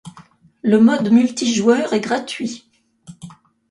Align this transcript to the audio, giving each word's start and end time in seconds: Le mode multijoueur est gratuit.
Le 0.63 0.79
mode 0.79 1.11
multijoueur 1.11 1.93
est 1.93 1.99
gratuit. 2.01 2.67